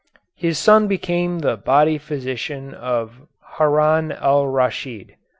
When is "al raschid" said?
4.11-5.15